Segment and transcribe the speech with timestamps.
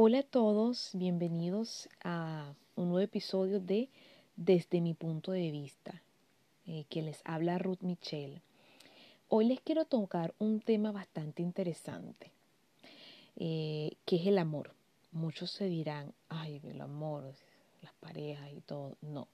[0.00, 3.88] Hola a todos, bienvenidos a un nuevo episodio de
[4.36, 6.04] Desde mi punto de vista,
[6.68, 8.40] eh, que les habla Ruth Michelle.
[9.28, 12.30] Hoy les quiero tocar un tema bastante interesante,
[13.34, 14.72] eh, que es el amor.
[15.10, 17.34] Muchos se dirán, ay, el amor,
[17.82, 18.94] las parejas y todo.
[19.02, 19.26] No,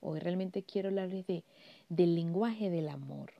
[0.00, 1.44] hoy realmente quiero hablarles de,
[1.88, 3.32] del lenguaje del amor.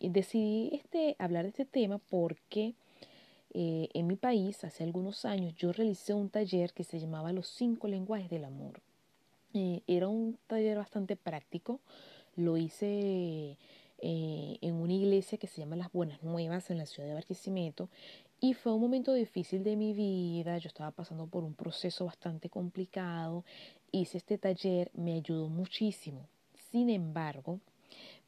[0.00, 2.74] Y decidí este, hablar de este tema porque
[3.52, 7.48] eh, en mi país, hace algunos años, yo realicé un taller que se llamaba Los
[7.48, 8.80] cinco lenguajes del amor.
[9.54, 11.80] Eh, era un taller bastante práctico.
[12.36, 13.56] Lo hice
[13.98, 17.88] eh, en una iglesia que se llama Las Buenas Nuevas en la ciudad de Barquisimeto.
[18.40, 20.56] Y fue un momento difícil de mi vida.
[20.58, 23.44] Yo estaba pasando por un proceso bastante complicado.
[23.90, 26.28] Hice este taller, me ayudó muchísimo.
[26.70, 27.58] Sin embargo,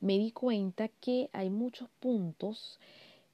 [0.01, 2.81] me di cuenta que hay muchos puntos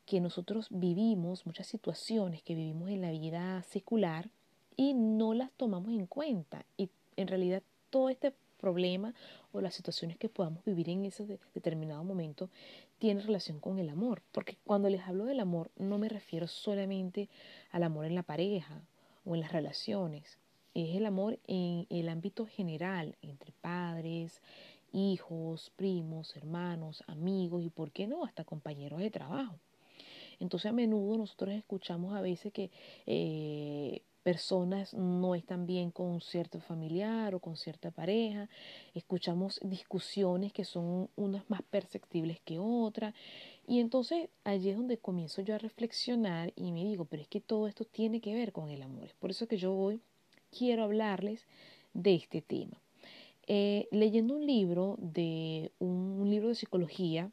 [0.08, 4.30] que nosotros vivimos, muchas situaciones que vivimos en la vida secular
[4.74, 6.64] y no las tomamos en cuenta.
[6.78, 9.12] Y en realidad todo este problema
[9.52, 12.48] o las situaciones que podamos vivir en ese determinado momento
[12.98, 14.22] tiene relación con el amor.
[14.32, 17.28] Porque cuando les hablo del amor no me refiero solamente
[17.70, 18.80] al amor en la pareja
[19.26, 20.38] o en las relaciones.
[20.72, 24.40] Es el amor en el ámbito general, entre padres,
[24.90, 29.58] hijos, primos, hermanos, amigos y, ¿por qué no?, hasta compañeros de trabajo.
[30.40, 32.70] Entonces a menudo nosotros escuchamos a veces que
[33.06, 38.48] eh, personas no están bien con cierto familiar o con cierta pareja,
[38.94, 43.14] escuchamos discusiones que son unas más perceptibles que otras,
[43.66, 47.40] y entonces allí es donde comienzo yo a reflexionar y me digo, pero es que
[47.40, 49.06] todo esto tiene que ver con el amor.
[49.06, 50.00] Es por eso que yo hoy
[50.50, 51.46] quiero hablarles
[51.94, 52.82] de este tema.
[53.46, 57.30] Eh, leyendo un libro de un libro de psicología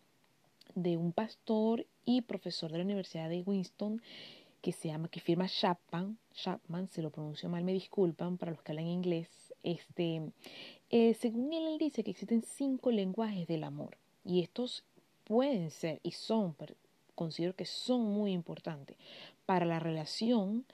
[0.76, 4.02] de un pastor y profesor de la Universidad de Winston
[4.62, 8.64] que se llama, que firma Chapman, Chapman, si lo pronuncio mal me disculpan para los
[8.64, 10.32] que hablan inglés, este,
[10.90, 14.84] eh, según él, él dice que existen cinco lenguajes del amor y estos
[15.24, 16.56] pueden ser y son,
[17.14, 18.98] considero que son muy importantes
[19.46, 20.66] para la relación,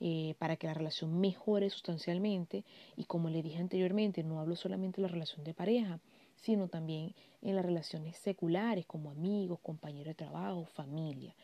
[0.00, 2.64] eh, para que la relación mejore sustancialmente
[2.96, 6.00] y como le dije anteriormente, no hablo solamente de la relación de pareja,
[6.44, 11.34] sino también en las relaciones seculares como amigos, compañeros de trabajo, familia.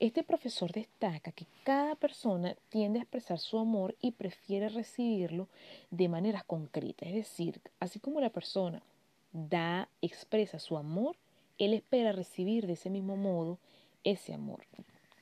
[0.00, 5.46] Este profesor destaca que cada persona tiende a expresar su amor y prefiere recibirlo
[5.90, 8.82] de manera concreta, es decir, así como la persona
[9.32, 11.16] da, expresa su amor,
[11.58, 13.58] él espera recibir de ese mismo modo
[14.02, 14.64] ese amor.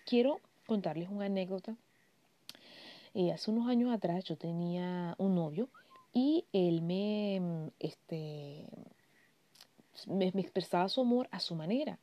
[0.06, 1.76] Quiero contarles una anécdota.
[3.14, 5.68] Eh, hace unos años atrás yo tenía un novio
[6.18, 8.25] y él me, este,
[10.06, 11.98] me, expresaba su amor a su manera.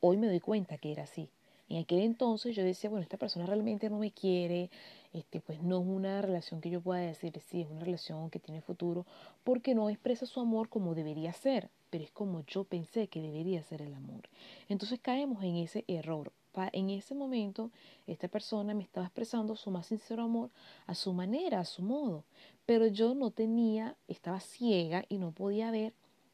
[0.00, 1.30] Hoy me doy cuenta que era así.
[1.68, 4.70] En aquel entonces yo decía, bueno, esta persona realmente no me quiere,
[5.12, 8.38] este, pues no es una relación que yo pueda decir, sí, es una relación que
[8.38, 9.04] tiene futuro,
[9.42, 13.62] porque no expresa su amor como debería ser, pero es como yo pensé que debería
[13.62, 14.28] ser el amor.
[14.68, 16.32] Entonces caemos en ese error.
[16.72, 17.70] En ese momento,
[18.06, 20.48] esta persona me estaba expresando su más sincero amor
[20.86, 22.24] a su manera, a su modo,
[22.64, 25.92] pero yo no tenía, estaba ciega y no podía ver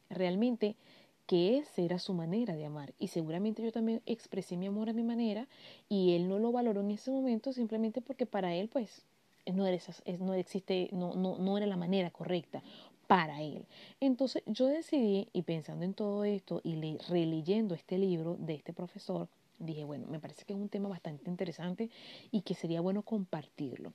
[0.09, 0.77] realmente
[1.25, 2.93] que esa era su manera de amar.
[2.99, 5.47] Y seguramente yo también expresé mi amor a mi manera
[5.89, 9.03] y él no lo valoró en ese momento simplemente porque para él pues
[9.51, 9.77] no era,
[10.19, 12.63] no existe, no, no, no era la manera correcta
[13.07, 13.65] para él.
[13.99, 18.73] Entonces yo decidí, y pensando en todo esto y le, releyendo este libro de este
[18.73, 19.27] profesor,
[19.59, 21.89] dije, bueno, me parece que es un tema bastante interesante
[22.31, 23.93] y que sería bueno compartirlo.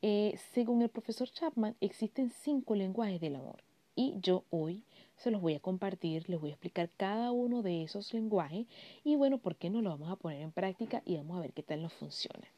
[0.00, 3.62] Eh, según el profesor Chapman, existen cinco lenguajes del amor.
[3.94, 4.82] Y yo hoy
[5.22, 8.66] se los voy a compartir, les voy a explicar cada uno de esos lenguajes
[9.04, 11.52] y bueno, ¿por qué no lo vamos a poner en práctica y vamos a ver
[11.52, 12.48] qué tal nos funciona?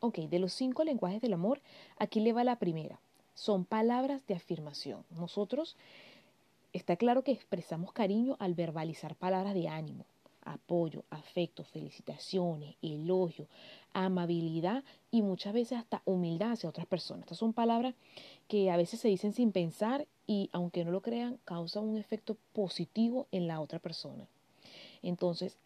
[0.00, 1.62] Ok, de los cinco lenguajes del amor,
[1.96, 3.00] aquí le va la primera.
[3.32, 5.02] Son palabras de afirmación.
[5.10, 5.76] Nosotros
[6.74, 10.04] está claro que expresamos cariño al verbalizar palabras de ánimo,
[10.44, 13.46] apoyo, afecto, felicitaciones, elogio,
[13.92, 17.24] amabilidad y muchas veces hasta humildad hacia otras personas.
[17.24, 17.94] Estas son palabras
[18.48, 22.36] que a veces se dicen sin pensar y aunque no lo crean, causan un efecto
[22.52, 24.26] positivo en la otra persona.
[25.02, 25.56] Entonces,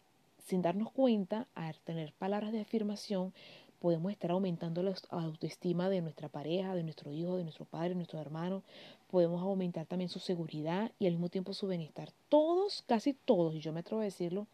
[0.45, 3.33] sin darnos cuenta, al tener palabras de afirmación,
[3.79, 7.95] podemos estar aumentando la autoestima de nuestra pareja, de nuestro hijo, de nuestro padre, de
[7.95, 8.63] nuestro hermano.
[9.11, 12.11] Podemos aumentar también su seguridad y al mismo tiempo su bienestar.
[12.29, 14.47] Todos, casi todos, y yo me atrevo a decirlo,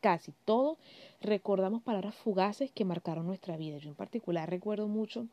[0.00, 0.78] casi todos
[1.20, 3.78] recordamos palabras fugaces que marcaron nuestra vida.
[3.78, 5.26] Yo en particular recuerdo mucho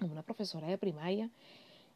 [0.00, 1.30] a una profesora de primaria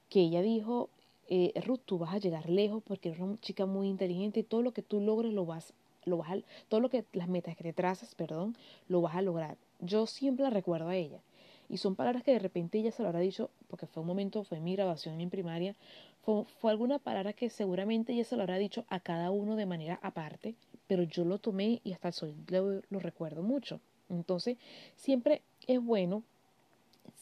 [0.08, 0.88] que ella dijo,
[1.28, 4.62] eh, Ruth, tú vas a llegar lejos porque eres una chica muy inteligente y todo
[4.62, 5.74] lo que tú logres lo vas,
[6.04, 8.56] lo vas a, todo lo que las metas que te trazas, perdón,
[8.88, 9.56] lo vas a lograr.
[9.80, 11.20] Yo siempre la recuerdo a ella.
[11.68, 14.44] Y son palabras que de repente ella se lo habrá dicho, porque fue un momento,
[14.44, 15.74] fue mi grabación en primaria,
[16.22, 19.66] fue, fue alguna palabra que seguramente ella se lo habrá dicho a cada uno de
[19.66, 20.54] manera aparte,
[20.86, 23.80] pero yo lo tomé y hasta el sol lo, recuerdo mucho.
[24.08, 24.56] Entonces,
[24.96, 26.22] siempre es bueno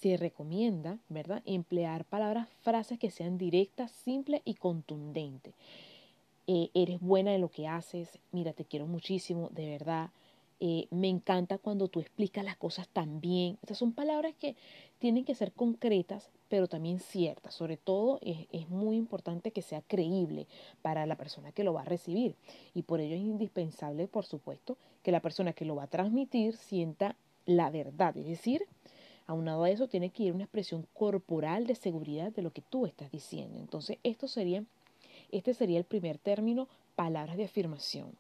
[0.01, 5.55] se recomienda, ¿verdad?, emplear palabras, frases que sean directas, simples y contundentes.
[6.47, 10.11] Eh, eres buena en lo que haces, mira, te quiero muchísimo, de verdad.
[10.61, 13.59] Eh, me encanta cuando tú explicas las cosas tan bien.
[13.63, 14.57] Estas son palabras que
[14.99, 17.53] tienen que ser concretas, pero también ciertas.
[17.53, 20.47] Sobre todo es, muy importante que sea creíble
[20.83, 22.37] para la persona que lo va a recibir.
[22.75, 26.57] Y por ello es indispensable, por supuesto, que la persona que lo va a transmitir
[26.57, 28.69] sienta la verdad, es decir,
[29.27, 32.87] Aunado a eso, tiene que ir una expresión corporal de seguridad de lo que tú
[32.87, 33.59] estás diciendo.
[33.59, 34.63] Entonces, esto sería,
[35.33, 38.13] este sería el primer término, palabras de afirmación.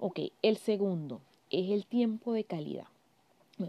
[0.00, 1.20] Ok, el segundo
[1.50, 2.88] es el tiempo de calidad.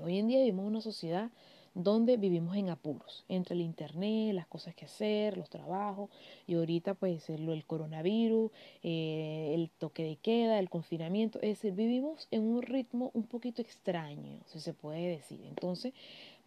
[0.04, 1.30] hoy en día vivimos una sociedad
[1.74, 6.10] donde vivimos en apuros, entre el internet, las cosas que hacer, los trabajos,
[6.48, 8.52] y ahorita pues el, el coronavirus,
[8.84, 13.62] eh, el toque de queda, el confinamiento, es decir, vivimos en un ritmo un poquito
[13.62, 15.42] extraño, si se puede decir.
[15.48, 15.94] Entonces,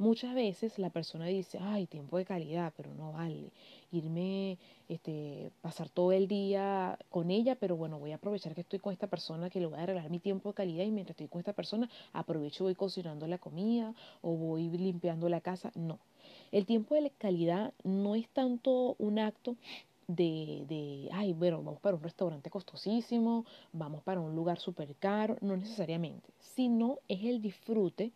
[0.02, 3.52] Muchas veces la persona dice, ay, tiempo de calidad, pero no vale.
[3.92, 8.80] Irme, este, pasar todo el día con ella, pero bueno, voy a aprovechar que estoy
[8.80, 11.28] con esta persona, que le voy a regalar mi tiempo de calidad y mientras estoy
[11.28, 15.70] con esta persona, aprovecho, voy cocinando la comida o voy limpiando la casa.
[15.76, 16.00] No.
[16.50, 19.56] El tiempo de calidad no es tanto un acto
[20.14, 25.36] de, de, ay, bueno, vamos para un restaurante costosísimo, vamos para un lugar súper caro,
[25.40, 28.12] no necesariamente, sino es el disfrute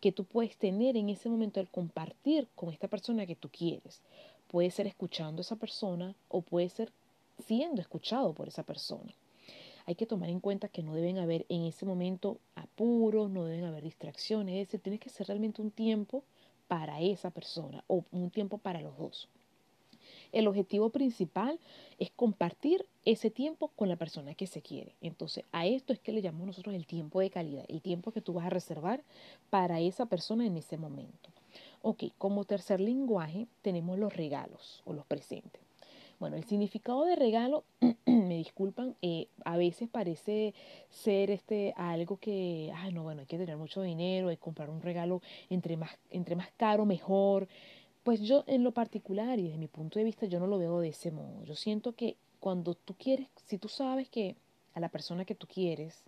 [0.00, 4.02] que tú puedes tener en ese momento al compartir con esta persona que tú quieres.
[4.48, 6.92] Puede ser escuchando a esa persona o puede ser
[7.38, 9.14] siendo escuchado por esa persona.
[9.86, 13.64] Hay que tomar en cuenta que no deben haber en ese momento apuros, no deben
[13.64, 16.24] haber distracciones, es decir, tiene que ser realmente un tiempo
[16.68, 19.28] para esa persona o un tiempo para los dos.
[20.32, 21.60] El objetivo principal
[21.98, 24.94] es compartir ese tiempo con la persona que se quiere.
[25.00, 28.22] Entonces, a esto es que le llamamos nosotros el tiempo de calidad, el tiempo que
[28.22, 29.02] tú vas a reservar
[29.50, 31.30] para esa persona en ese momento.
[31.82, 35.60] Ok, como tercer lenguaje tenemos los regalos o los presentes.
[36.22, 37.64] Bueno, el significado de regalo,
[38.06, 40.54] me disculpan, eh, a veces parece
[40.88, 44.70] ser este algo que, ay no, bueno, hay que tener mucho dinero, hay que comprar
[44.70, 45.20] un regalo
[45.50, 47.48] entre más, entre más caro, mejor.
[48.02, 50.80] Pues yo en lo particular y desde mi punto de vista yo no lo veo
[50.80, 51.44] de ese modo.
[51.44, 54.36] Yo siento que cuando tú quieres, si tú sabes que
[54.74, 56.04] a la persona que tú quieres,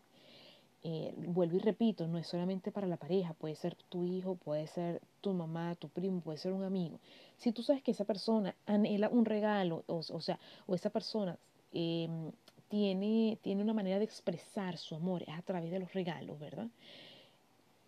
[0.83, 4.67] eh, vuelvo y repito, no es solamente para la pareja, puede ser tu hijo, puede
[4.67, 6.99] ser tu mamá, tu primo, puede ser un amigo.
[7.39, 11.39] Si tú sabes que esa persona anhela un regalo, o, sea, o esa persona
[11.73, 12.33] em,
[12.69, 16.69] tiene, tiene una manera de expresar su amor, es a través de los regalos, ¿verdad?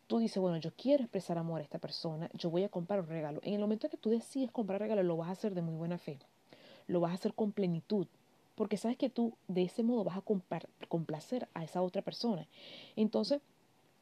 [0.07, 3.09] Tú dices, bueno, yo quiero expresar amor a esta persona, yo voy a comprar un
[3.09, 3.41] regalo.
[3.43, 5.99] En el momento que tú decides comprar regalo, lo vas a hacer de muy buena
[5.99, 6.19] fe,
[6.87, 8.07] lo vas a hacer con plenitud,
[8.55, 10.23] porque sabes que tú de ese modo vas a
[10.89, 12.47] complacer a esa otra persona.
[12.95, 13.41] Entonces,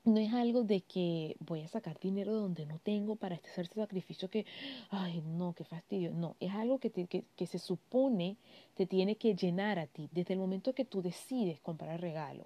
[0.04, 3.64] no es algo de que voy a sacar dinero de donde no tengo para hacer
[3.64, 4.44] este sacrificio que,
[4.90, 6.12] ay, no, qué fastidio.
[6.12, 8.36] No, es algo que, que, que se supone
[8.74, 12.44] te tiene que llenar a ti desde el momento que tú decides comprar regalo,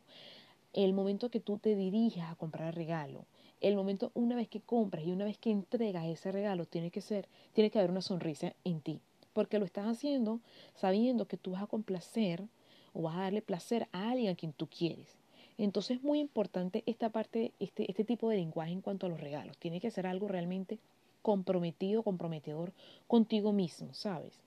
[0.73, 3.25] el momento que tú te dirijas a comprar el regalo
[3.61, 7.01] el momento una vez que compras y una vez que entregas ese regalo tiene que
[7.01, 9.01] ser, tiene que haber una sonrisa en ti,
[9.33, 10.41] porque lo estás haciendo
[10.75, 12.45] sabiendo que tú vas a complacer
[12.93, 15.19] o vas a darle placer a alguien a quien tú quieres.
[15.59, 19.21] Entonces es muy importante esta parte, este, este tipo de lenguaje en cuanto a los
[19.21, 19.59] regalos.
[19.59, 20.79] Tiene que ser algo realmente
[21.23, 22.73] comprometido, comprometedor
[23.09, 24.41] contigo mismo, ¿sabes?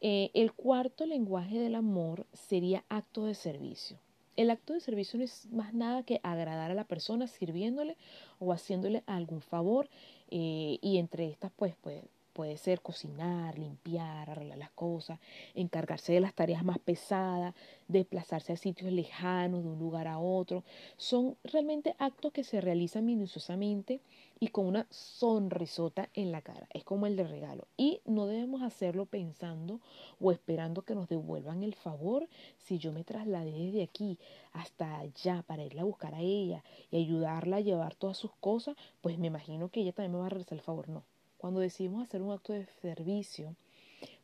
[0.00, 3.98] Eh, el cuarto lenguaje del amor sería acto de servicio.
[4.38, 7.96] El acto de servicio no es más nada que agradar a la persona sirviéndole
[8.38, 9.88] o haciéndole algún favor
[10.30, 12.04] eh, y entre estas pues, pues
[12.38, 15.18] puede ser cocinar, limpiar, arreglar las cosas,
[15.56, 17.52] encargarse de las tareas más pesadas,
[17.88, 20.62] desplazarse a sitios lejanos de un lugar a otro.
[20.96, 24.00] Son realmente actos que se realizan minuciosamente
[24.38, 26.68] y con una sonrisota en la cara.
[26.72, 27.66] Es como el de regalo.
[27.76, 29.80] Y no debemos hacerlo pensando
[30.20, 32.28] o esperando que nos devuelvan el favor.
[32.56, 34.16] Si yo me trasladé desde aquí
[34.52, 38.76] hasta allá para irla a buscar a ella y ayudarla a llevar todas sus cosas,
[39.00, 40.88] pues me imagino que ella también me va a regresar el favor.
[40.88, 41.02] No.
[41.38, 43.54] Cuando decidimos hacer un acto de servicio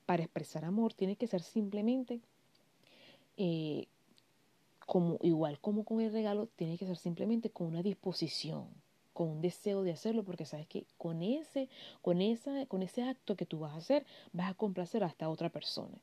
[0.04, 2.20] para expresar amor, tiene que ser simplemente
[3.36, 3.86] eh,
[4.86, 8.66] como igual como con el regalo, tiene que ser simplemente con una disposición
[9.14, 11.70] con un deseo de hacerlo porque sabes que con ese,
[12.02, 15.48] con esa, con ese acto que tú vas a hacer, vas a complacer hasta otra
[15.48, 15.96] persona.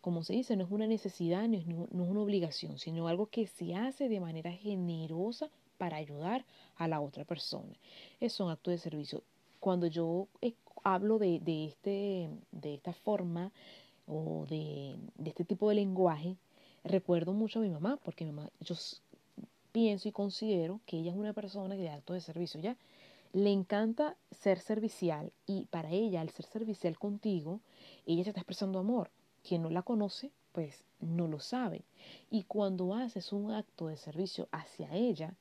[0.00, 3.46] Como se dice, no es una necesidad, es, no, es una obligación, sino algo que
[3.46, 6.44] se hace de manera generosa para ayudar
[6.76, 7.74] a la otra persona.
[8.20, 9.22] Es un acto de servicio.
[9.60, 13.52] Cuando yo eh, hablo de, de, este, de esta forma
[14.06, 16.36] o de, de este tipo de lenguaje,
[16.84, 18.74] recuerdo mucho a mi mamá, porque mi mamá, yo
[19.72, 22.76] pienso y considero que ella es una persona de acto de servicio, ¿ya?
[23.32, 27.60] Le encanta ser servicial y para ella, al ser servicial contigo,
[28.06, 29.10] ella se está expresando amor.
[29.46, 31.84] Quien no la conoce, pues no lo sabe.
[32.30, 35.34] Y cuando haces un acto de servicio hacia ella,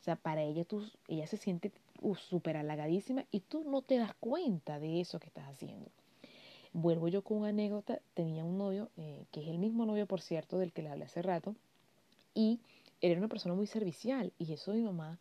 [0.00, 1.72] o sea, para ella, tú, ella se siente
[2.02, 5.90] uh, súper halagadísima y tú no te das cuenta de eso que estás haciendo.
[6.72, 10.20] Vuelvo yo con una anécdota, tenía un novio, eh, que es el mismo novio, por
[10.20, 11.54] cierto, del que le hablé hace rato,
[12.34, 12.60] y
[13.00, 15.18] era una persona muy servicial y eso mi mamá,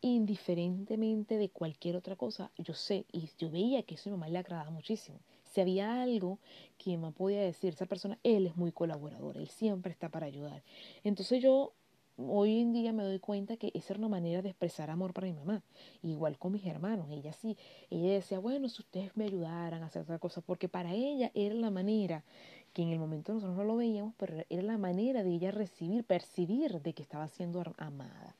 [0.00, 4.28] indiferentemente de cualquier otra cosa, yo sé y yo veía que eso a mi mamá
[4.28, 5.18] le agradaba muchísimo.
[5.42, 6.38] Si había algo
[6.78, 10.26] que mi mamá podía decir, esa persona, él es muy colaborador, él siempre está para
[10.26, 10.62] ayudar.
[11.04, 11.72] Entonces yo
[12.16, 15.26] hoy en día me doy cuenta que esa era una manera de expresar amor para
[15.26, 15.62] mi mamá.
[16.02, 17.56] Igual con mis hermanos, ella sí,
[17.90, 21.54] ella decía, bueno, si ustedes me ayudaran a hacer otra cosa, porque para ella era
[21.54, 22.24] la manera
[22.72, 26.04] que en el momento nosotros no lo veíamos, pero era la manera de ella recibir,
[26.04, 28.34] percibir de que estaba siendo amada.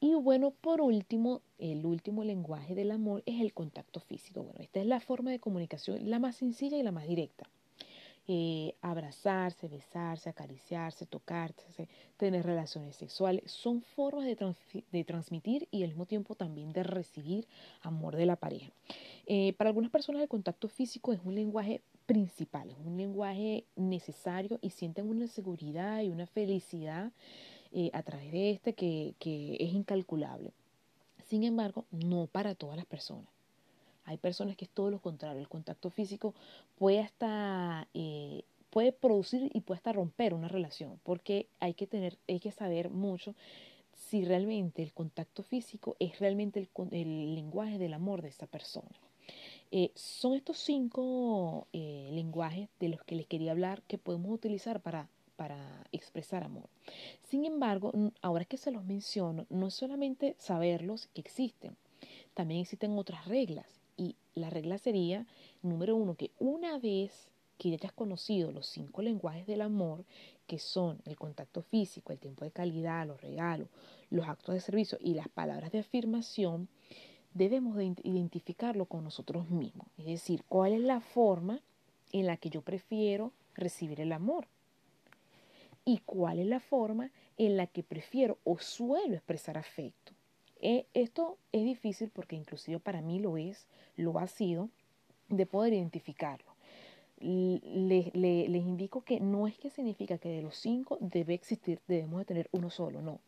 [0.00, 4.42] Y bueno, por último, el último lenguaje del amor es el contacto físico.
[4.42, 7.48] Bueno, esta es la forma de comunicación, la más sencilla y la más directa.
[8.28, 16.06] Eh, abrazarse, besarse, acariciarse, tocarse, tener relaciones sexuales, son formas de, transmitir y al mismo
[16.06, 17.48] tiempo también de recibir
[17.80, 18.70] amor de la pareja.
[19.26, 24.60] Eh, para algunas personas el contacto físico es un lenguaje principal, es un lenguaje necesario
[24.62, 27.10] y sienten una seguridad y una felicidad
[27.72, 29.16] eh, a través de este que
[29.58, 30.52] es incalculable.
[31.24, 33.31] Sin embargo, no para todas las personas.
[34.04, 35.40] Hay personas que es todo lo contrario.
[35.40, 36.34] El contacto físico
[36.76, 38.42] puede hasta eh,
[38.72, 42.88] puede producir y puede hasta romper una relación, porque hay que tener, hay que saber
[42.88, 43.34] mucho
[43.92, 48.88] si realmente el contacto físico es realmente el, lenguaje del amor de esa persona.
[49.70, 54.80] Eh, son estos cinco eh, lenguajes de los que les quería hablar que podemos utilizar
[54.80, 55.06] para,
[55.36, 56.68] para expresar amor.
[57.24, 57.92] Sin embargo,
[58.22, 61.76] ahora que se los menciono, no es solamente saberlos que existen,
[62.32, 63.81] también existen otras reglas.
[64.34, 65.26] La regla sería,
[65.62, 70.04] número uno, que una vez que ya hayas conocido los cinco lenguajes del amor,
[70.46, 73.68] que son el contacto físico, el tiempo de calidad, los regalos,
[74.10, 76.68] los actos de servicio y las palabras de afirmación,
[77.34, 79.86] debemos de identificarlo con nosotros mismos.
[79.98, 81.60] Es decir, cuál es la forma
[82.12, 84.46] en la que yo prefiero recibir el amor
[85.84, 90.11] y cuál es la forma en la que prefiero o suelo expresar afecto.
[90.62, 93.66] Eh, esto es difícil porque inclusive para mí lo es,
[93.96, 94.70] lo ha sido,
[95.28, 96.50] de poder identificarlo.
[97.18, 102.20] Les, les indico que no es que significa que de los cinco debe existir, debemos
[102.20, 103.20] de tener uno solo, no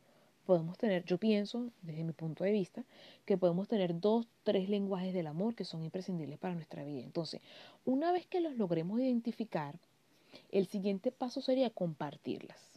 [0.44, 2.84] podemos tener, yo pienso, desde mi punto de vista,
[3.24, 7.02] que podemos tener dos, tres lenguajes del amor que son imprescindibles para nuestra vida.
[7.02, 7.40] Entonces,
[7.84, 9.78] una vez que los logremos identificar,
[10.50, 12.73] el siguiente paso sería compartirlas.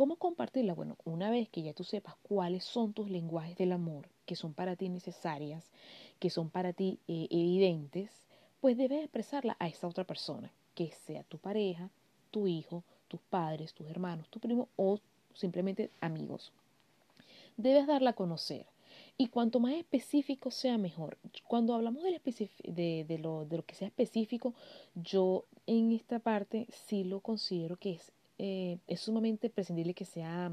[0.00, 0.76] ¿Cómo compartirlas?
[0.76, 4.54] Bueno, una vez que ya tú sepas cuáles son tus lenguajes del amor, que son
[4.54, 5.70] para ti necesarias,
[6.18, 8.10] que son para ti eh, evidentes,
[8.62, 11.90] pues debes expresarla a esa otra persona, que sea tu pareja,
[12.30, 15.00] tu hijo, tus padres, tus hermanos, tu primo o
[15.34, 16.50] simplemente amigos
[17.58, 18.64] debes darla a conocer.
[19.18, 21.18] Y cuanto más específico sea, mejor.
[21.46, 24.54] Cuando hablamos de, de, lo, de lo que sea específico,
[24.94, 30.50] yo en esta parte sí lo considero que es, eh, es sumamente prescindible que sea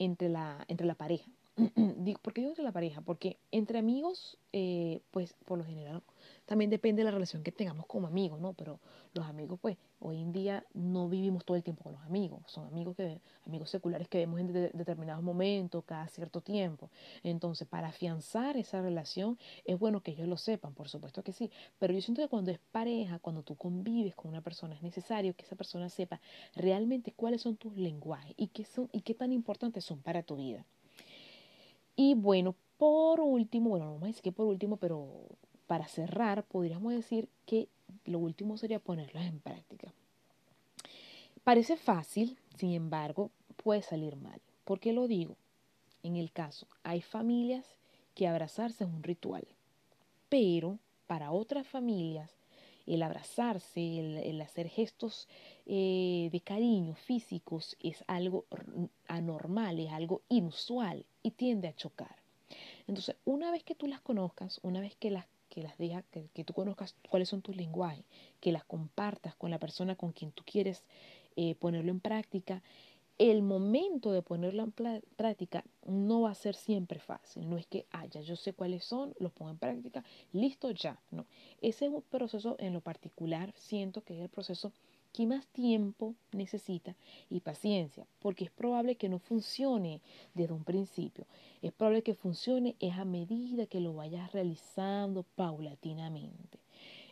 [0.00, 1.30] entre la, entre la pareja.
[1.56, 1.64] ¿Por
[2.34, 3.00] qué digo entre la pareja?
[3.00, 6.02] Porque entre amigos, eh, pues por lo general
[6.44, 8.52] también depende de la relación que tengamos como amigos, ¿no?
[8.52, 8.78] Pero
[9.14, 12.42] los amigos, pues, hoy en día no vivimos todo el tiempo con los amigos.
[12.46, 16.90] Son amigos que amigos seculares que vemos en determinados momentos, cada cierto tiempo.
[17.22, 21.50] Entonces, para afianzar esa relación, es bueno que ellos lo sepan, por supuesto que sí.
[21.78, 25.34] Pero yo siento que cuando es pareja, cuando tú convives con una persona, es necesario
[25.34, 26.20] que esa persona sepa
[26.54, 30.36] realmente cuáles son tus lenguajes y qué son y qué tan importantes son para tu
[30.36, 30.66] vida.
[31.96, 35.08] Y bueno, por último, bueno, no vamos a decir que por último, pero
[35.66, 37.68] para cerrar, podríamos decir que
[38.04, 39.92] lo último sería ponerlas en práctica.
[41.42, 44.40] Parece fácil, sin embargo, puede salir mal.
[44.64, 45.36] ¿Por qué lo digo?
[46.02, 47.64] En el caso, hay familias
[48.14, 49.46] que abrazarse es un ritual,
[50.28, 52.30] pero para otras familias
[52.86, 53.98] el abrazarse,
[54.30, 55.28] el, hacer gestos
[55.66, 58.44] eh, de cariño físicos es algo
[59.08, 62.14] anormal, es algo inusual y tiende a chocar.
[62.86, 66.28] Entonces, una vez que tú las conozcas, una vez que las que las dejas, que,
[66.34, 68.04] que, tú conozcas cuáles son tus lenguajes,
[68.40, 70.84] que las compartas con la persona con quien tú quieres
[71.36, 72.62] eh, ponerlo en práctica,
[73.18, 74.72] el momento de ponerlo en
[75.16, 77.48] práctica no va a ser siempre fácil.
[77.48, 81.00] No es que, ah, ya yo sé cuáles son, los pongo en práctica, listo, ya.
[81.10, 81.26] No.
[81.62, 84.72] Ese es un proceso en lo particular, siento que es el proceso
[85.16, 86.94] que más tiempo necesita
[87.30, 90.02] y paciencia, porque es probable que no funcione
[90.34, 91.26] desde un principio.
[91.62, 96.58] Es probable que funcione es a medida que lo vayas realizando paulatinamente.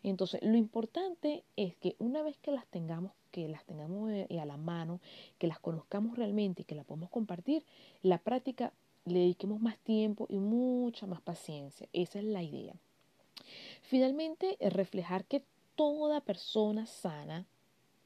[0.02, 4.44] Entonces, lo importante es que una vez que las tengamos, que las tengamos eh, a
[4.44, 5.00] la mano,
[5.38, 7.64] que las conozcamos realmente y que las podamos compartir,
[8.02, 8.74] la práctica
[9.06, 11.88] le dediquemos más tiempo y mucha más paciencia.
[11.94, 12.74] Esa es la idea.
[13.80, 15.42] Finalmente, reflejar que
[15.74, 17.46] toda persona sana,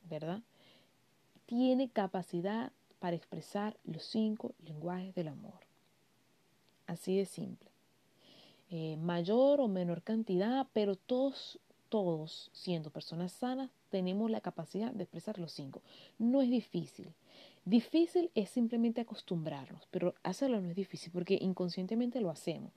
[0.09, 0.43] ¿verdad?
[1.47, 5.61] Tiene capacidad para expresar los cinco lenguajes del amor.
[6.87, 7.69] Así de simple.
[8.71, 15.05] Eh, mayor o menor cantidad, pero todos todos, siendo personas sanas, tenemos la capacidad de
[15.05, 15.81] expresar los cinco.
[16.19, 17.13] No es difícil.
[17.65, 22.73] Difícil es simplemente acostumbrarnos, pero hacerlo no es difícil porque inconscientemente lo hacemos.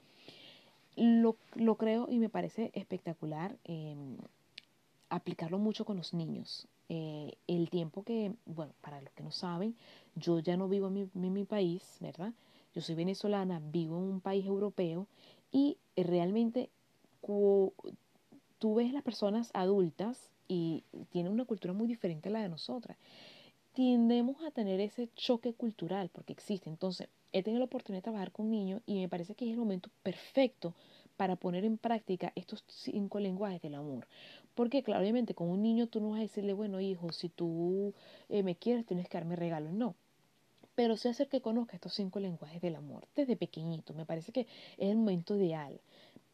[0.96, 1.36] Lo,
[1.78, 4.18] creo y me parece espectacular em,
[5.10, 6.68] aplicarlo mucho con los niños.
[6.94, 9.78] Eh, el tiempo que, bueno, para los que no saben,
[10.16, 12.34] yo ya no vivo en mi, en mi país, ¿verdad?
[12.76, 15.08] Yo soy venezolana, vivo en un país europeo
[15.54, 16.70] y realmente
[17.22, 22.98] tú ves las personas adultas y tienen una cultura muy diferente a la de nosotras.
[23.74, 26.70] Tendemos a tener ese choque cultural porque existe.
[26.70, 29.58] Entonces, he tenido la oportunidad de trabajar con niños y me parece que es el
[29.58, 30.74] momento perfecto
[31.16, 34.08] para poner en práctica estos cinco lenguajes del amor.
[34.56, 37.94] Porque, claro, obviamente con un niño tú no vas a decirle, bueno, hijo, si tú
[38.30, 39.74] eh, me quieres, tienes que darme regalos.
[39.74, 39.96] No.
[40.76, 43.94] Pero sí hacer que conozca estos cinco lenguajes del amor desde pequeñito.
[43.94, 44.42] Me parece que
[44.78, 45.80] es el momento ideal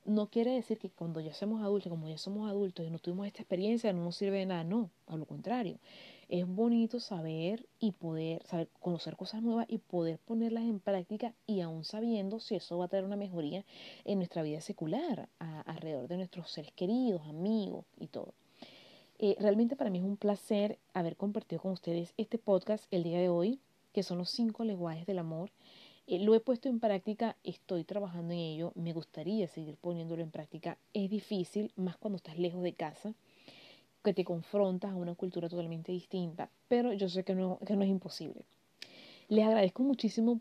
[0.08, 3.28] no quiere decir que cuando ya somos adultos, como ya somos adultos y no tuvimos
[3.28, 5.80] esta experiencia, no nos sirve de nada, no, a lo contrario.
[6.30, 11.62] Es bonito saber y poder, saber conocer cosas nuevas y poder ponerlas en práctica y
[11.62, 13.64] aún sabiendo si eso va a traer una mejoría
[14.04, 18.34] en nuestra vida secular, alrededor de nuestros seres queridos, amigos y todo.
[19.20, 23.20] Eh, realmente para mí es un placer haber compartido con ustedes este podcast el día
[23.20, 23.60] de hoy,
[23.94, 25.50] que son los cinco lenguajes del amor.
[26.08, 30.32] Eh, lo he puesto en práctica, estoy trabajando en ello, me gustaría seguir poniéndolo en
[30.32, 30.78] práctica.
[30.94, 33.14] Es difícil, más cuando estás lejos de casa,
[34.08, 37.84] que te confrontas a una cultura totalmente distinta, pero yo sé que no, que no
[37.84, 38.46] es imposible.
[39.28, 40.40] Les agradezco muchísimo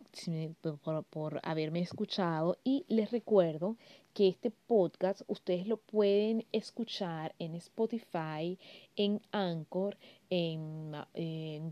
[0.60, 3.76] por, por, haberme escuchado y les recuerdo
[4.14, 8.56] que este podcast ustedes lo pueden escuchar en Spotify,
[8.94, 9.96] en Anchor,
[10.30, 10.92] en,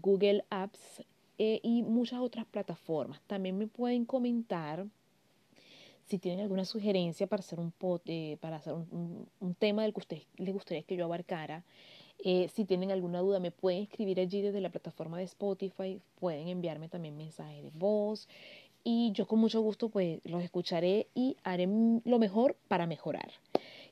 [0.00, 1.04] Google Apps,
[1.38, 3.20] eh, y muchas otras plataformas.
[3.28, 4.84] También me pueden comentar
[6.06, 7.72] si tienen alguna sugerencia para hacer un,
[8.06, 11.64] eh, para hacer un, un, tema del que ustedes les gustaría que yo abarcara.
[12.18, 16.00] Eh, si tienen alguna duda, me pueden escribir allí desde la plataforma de Spotify.
[16.18, 18.28] Pueden enviarme también mensajes de voz.
[18.82, 23.30] Y yo con mucho gusto pues los escucharé y haré lo mejor para mejorar.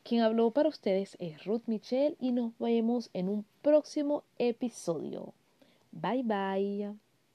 [0.03, 5.33] Quien habló para ustedes es Ruth Michelle y nos vemos en un próximo episodio.
[5.93, 7.02] Bye bye.